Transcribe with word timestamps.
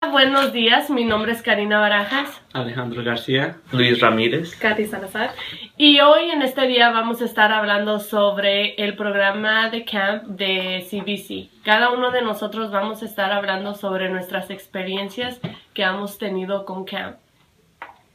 Buenos 0.00 0.52
días, 0.52 0.90
mi 0.90 1.04
nombre 1.04 1.32
es 1.32 1.42
Karina 1.42 1.80
Barajas. 1.80 2.40
Alejandro 2.52 3.02
García, 3.02 3.56
Luis 3.72 4.00
Ramírez, 4.00 4.54
Katy 4.54 4.84
Salazar. 4.84 5.32
Y 5.76 5.98
hoy 5.98 6.30
en 6.30 6.40
este 6.42 6.68
día 6.68 6.90
vamos 6.90 7.20
a 7.20 7.24
estar 7.24 7.52
hablando 7.52 7.98
sobre 7.98 8.74
el 8.76 8.94
programa 8.94 9.70
de 9.70 9.84
camp 9.84 10.22
de 10.22 10.86
CBC. 10.88 11.64
Cada 11.64 11.90
uno 11.90 12.12
de 12.12 12.22
nosotros 12.22 12.70
vamos 12.70 13.02
a 13.02 13.06
estar 13.06 13.32
hablando 13.32 13.74
sobre 13.74 14.08
nuestras 14.08 14.50
experiencias 14.50 15.40
que 15.74 15.82
hemos 15.82 16.16
tenido 16.16 16.64
con 16.64 16.84
camp. 16.84 17.16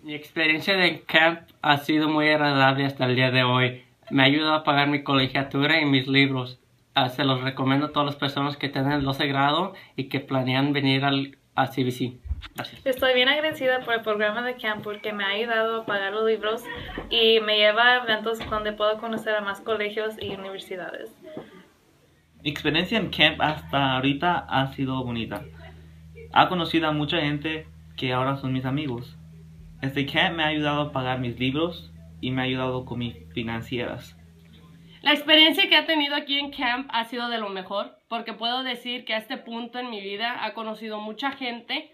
Mi 0.03 0.13
experiencia 0.13 0.77
de 0.77 1.01
camp 1.01 1.41
ha 1.61 1.79
sido 1.79 2.07
muy 2.07 2.29
agradable 2.29 2.85
hasta 2.85 3.07
el 3.07 3.17
día 3.17 3.29
de 3.29 3.43
hoy. 3.43 3.83
Me 4.09 4.23
ha 4.23 4.27
ayudado 4.27 4.53
a 4.53 4.63
pagar 4.63 4.87
mi 4.87 5.03
colegiatura 5.03 5.81
y 5.81 5.85
mis 5.85 6.07
libros. 6.07 6.59
Ah, 6.95 7.09
se 7.09 7.25
los 7.25 7.41
recomiendo 7.41 7.87
a 7.87 7.91
todas 7.91 8.05
las 8.05 8.15
personas 8.15 8.55
que 8.55 8.69
tienen 8.69 8.93
el 8.93 9.03
12 9.03 9.27
grado 9.27 9.73
y 9.97 10.05
que 10.05 10.21
planean 10.21 10.71
venir 10.71 11.03
al 11.03 11.37
a 11.55 11.67
CBC. 11.67 12.19
Gracias. 12.55 12.85
Estoy 12.85 13.13
bien 13.13 13.29
agradecida 13.29 13.79
por 13.81 13.93
el 13.93 14.01
programa 14.01 14.43
de 14.43 14.55
camp 14.55 14.83
porque 14.83 15.13
me 15.13 15.23
ha 15.23 15.29
ayudado 15.29 15.81
a 15.81 15.85
pagar 15.85 16.13
los 16.13 16.25
libros 16.25 16.63
y 17.09 17.39
me 17.39 17.57
lleva 17.57 17.91
a 17.91 18.03
eventos 18.03 18.39
donde 18.49 18.73
puedo 18.73 18.97
conocer 18.97 19.35
a 19.35 19.41
más 19.41 19.61
colegios 19.61 20.15
y 20.21 20.33
universidades. 20.33 21.15
Mi 22.43 22.49
experiencia 22.49 22.97
en 22.97 23.09
camp 23.09 23.41
hasta 23.41 23.95
ahorita 23.95 24.37
ha 24.37 24.73
sido 24.73 25.03
bonita. 25.03 25.43
Ha 26.33 26.49
conocido 26.49 26.87
a 26.87 26.91
mucha 26.91 27.21
gente 27.21 27.67
que 27.95 28.11
ahora 28.11 28.37
son 28.37 28.53
mis 28.53 28.65
amigos. 28.65 29.15
Este 29.81 30.05
camp 30.05 30.35
me 30.35 30.43
ha 30.43 30.47
ayudado 30.47 30.81
a 30.81 30.91
pagar 30.91 31.19
mis 31.19 31.39
libros 31.39 31.91
y 32.19 32.31
me 32.31 32.41
ha 32.41 32.45
ayudado 32.45 32.85
con 32.85 32.99
mis 32.99 33.15
financieras. 33.33 34.17
La 35.03 35.11
experiencia 35.11 35.67
que 35.67 35.77
he 35.77 35.83
tenido 35.83 36.15
aquí 36.15 36.39
en 36.39 36.49
camp 36.51 36.89
ha 36.93 37.03
sido 37.03 37.27
de 37.27 37.37
lo 37.37 37.49
mejor, 37.49 37.97
porque 38.07 38.31
puedo 38.31 38.63
decir 38.63 39.03
que 39.03 39.13
a 39.13 39.17
este 39.17 39.35
punto 39.35 39.77
en 39.77 39.89
mi 39.89 39.99
vida 39.99 40.45
ha 40.45 40.53
conocido 40.53 41.01
mucha 41.01 41.31
gente 41.33 41.91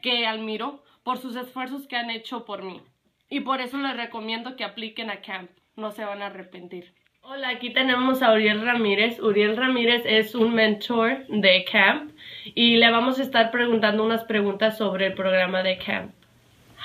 que 0.00 0.26
admiro 0.26 0.82
por 1.02 1.18
sus 1.18 1.36
esfuerzos 1.36 1.86
que 1.86 1.96
han 1.96 2.08
hecho 2.08 2.46
por 2.46 2.62
mí. 2.62 2.80
Y 3.28 3.40
por 3.40 3.60
eso 3.60 3.76
les 3.76 3.94
recomiendo 3.94 4.56
que 4.56 4.64
apliquen 4.64 5.10
a 5.10 5.20
camp, 5.20 5.50
no 5.76 5.90
se 5.90 6.06
van 6.06 6.22
a 6.22 6.28
arrepentir. 6.28 6.94
Hola, 7.20 7.50
aquí 7.50 7.74
tenemos 7.74 8.22
a 8.22 8.32
Uriel 8.32 8.62
Ramírez. 8.64 9.20
Uriel 9.20 9.54
Ramírez 9.54 10.04
es 10.06 10.34
un 10.34 10.54
mentor 10.54 11.26
de 11.28 11.62
camp 11.70 12.12
y 12.54 12.76
le 12.76 12.90
vamos 12.90 13.18
a 13.18 13.22
estar 13.22 13.50
preguntando 13.50 14.02
unas 14.02 14.24
preguntas 14.24 14.78
sobre 14.78 15.08
el 15.08 15.12
programa 15.12 15.62
de 15.62 15.76
camp. 15.76 16.10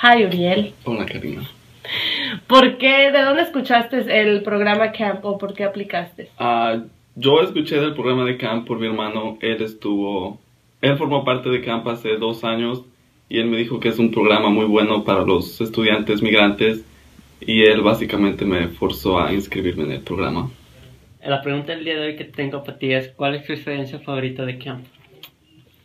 Hi, 0.03 0.25
Uriel. 0.25 0.73
Hola 0.83 1.05
Karina. 1.05 1.49
¿Por 2.51 2.77
qué? 2.77 3.11
¿De 3.13 3.21
dónde 3.23 3.43
escuchaste 3.43 4.03
el 4.19 4.43
programa 4.43 4.91
Camp 4.91 5.23
o 5.23 5.37
por 5.37 5.53
qué 5.53 5.63
aplicaste? 5.63 6.27
Ah, 6.37 6.83
yo 7.15 7.39
escuché 7.41 7.79
del 7.79 7.93
programa 7.93 8.25
de 8.25 8.35
Camp 8.35 8.67
por 8.67 8.77
mi 8.77 8.87
hermano. 8.87 9.37
Él 9.39 9.61
estuvo, 9.61 10.37
él 10.81 10.97
formó 10.97 11.23
parte 11.23 11.49
de 11.49 11.61
Camp 11.61 11.87
hace 11.87 12.17
dos 12.17 12.43
años 12.43 12.83
y 13.29 13.39
él 13.39 13.45
me 13.45 13.55
dijo 13.55 13.79
que 13.79 13.87
es 13.87 13.99
un 13.99 14.11
programa 14.11 14.49
muy 14.49 14.65
bueno 14.65 15.05
para 15.05 15.21
los 15.21 15.61
estudiantes 15.61 16.21
migrantes 16.21 16.85
y 17.39 17.61
él 17.61 17.83
básicamente 17.83 18.43
me 18.43 18.67
forzó 18.67 19.17
a 19.17 19.31
inscribirme 19.31 19.83
en 19.83 19.91
el 19.93 20.01
programa. 20.01 20.51
La 21.23 21.41
pregunta 21.41 21.71
del 21.71 21.85
día 21.85 21.97
de 21.97 22.07
hoy 22.07 22.15
que 22.17 22.25
tengo 22.25 22.65
para 22.65 22.77
ti 22.77 22.91
es, 22.91 23.13
¿cuál 23.15 23.35
es 23.35 23.45
tu 23.47 23.53
experiencia 23.53 23.99
favorita 23.99 24.45
de 24.45 24.57
camp? 24.57 24.85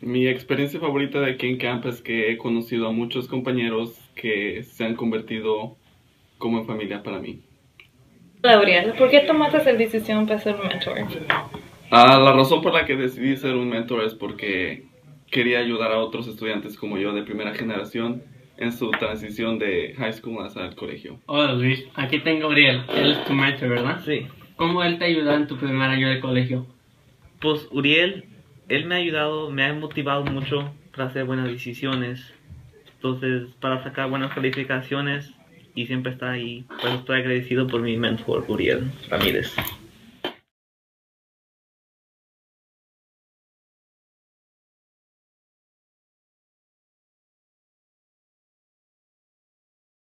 Mi 0.00 0.27
experiencia 0.27 0.81
favorita 0.81 1.20
de 1.20 1.31
aquí 1.31 1.47
en 1.47 1.59
Camp 1.59 1.87
es 1.87 2.00
que 2.00 2.33
he 2.33 2.37
conocido 2.37 2.89
a 2.89 2.92
muchos 2.92 3.28
compañeros 3.28 3.97
que 4.17 4.64
se 4.64 4.84
han 4.84 4.97
convertido 4.97 5.77
como 6.39 6.59
en 6.59 6.67
familia 6.67 7.03
para 7.03 7.19
mí. 7.19 7.41
Gabriel, 8.42 8.92
¿por 8.97 9.11
qué 9.11 9.20
tomaste 9.20 9.65
la 9.65 9.79
decisión 9.79 10.27
para 10.27 10.39
ser 10.39 10.56
un 10.56 10.69
mentor? 10.69 10.98
Ah, 11.91 12.19
la 12.19 12.33
razón 12.33 12.62
por 12.62 12.73
la 12.75 12.84
que 12.84 12.97
decidí 12.97 13.37
ser 13.37 13.55
un 13.56 13.69
mentor 13.69 14.05
es 14.05 14.15
porque 14.15 14.84
quería 15.31 15.59
ayudar 15.59 15.93
a 15.93 15.98
otros 15.98 16.28
estudiantes 16.28 16.77
como 16.77 16.98
yo 16.98 17.12
de 17.12 17.23
primera 17.23 17.55
generación 17.55 18.23
en 18.56 18.73
su 18.73 18.91
transición 18.91 19.59
de 19.59 19.95
high 19.97 20.12
school 20.12 20.44
hasta 20.44 20.65
el 20.65 20.75
colegio. 20.75 21.21
Hola 21.27 21.55
Luis, 21.55 21.87
aquí 21.94 22.21
tengo 22.21 22.47
a 22.47 22.50
Uriel, 22.50 22.83
él 22.94 23.12
es 23.12 23.25
tu 23.25 23.33
mentor, 23.33 23.69
¿verdad? 23.69 24.00
Sí. 24.05 24.27
¿Cómo 24.56 24.83
él 24.83 24.99
te 24.99 25.05
ayudó 25.05 25.34
en 25.34 25.47
tu 25.47 25.56
primer 25.56 25.91
año 25.91 26.09
de 26.09 26.21
colegio? 26.21 26.66
Pues 27.41 27.69
Uriel, 27.71 28.25
él 28.69 28.87
me 28.87 28.94
ha 28.94 28.99
ayudado, 28.99 29.50
me 29.50 29.65
ha 29.65 29.75
motivado 29.75 30.25
mucho 30.25 30.72
para 30.93 31.09
hacer 31.09 31.25
buenas 31.25 31.49
decisiones. 31.49 32.33
Entonces, 32.94 33.49
para 33.60 33.83
sacar 33.83 34.09
buenas 34.09 34.33
calificaciones 34.33 35.34
y 35.76 35.87
siempre 35.87 36.12
está 36.12 36.32
ahí. 36.32 36.64
Pues 36.81 36.94
estoy 36.94 37.20
agradecido 37.20 37.69
por 37.69 37.82
mi 37.82 37.97
mentor, 37.97 38.44
Uriel 38.48 38.91
Ramírez. 39.09 39.54